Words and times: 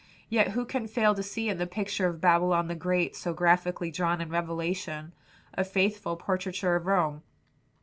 Yet 0.29 0.53
who 0.53 0.65
can 0.65 0.87
fail 0.87 1.13
to 1.13 1.21
see 1.21 1.47
in 1.47 1.59
the 1.59 1.67
picture 1.67 2.07
of 2.07 2.19
Babylon 2.19 2.67
the 2.67 2.73
Great 2.73 3.15
so 3.15 3.35
graphically 3.35 3.91
drawn 3.91 4.19
in 4.19 4.29
Revelation, 4.29 5.13
a 5.53 5.63
faithful 5.63 6.15
portraiture 6.17 6.75
of 6.75 6.87
Rome? 6.87 7.21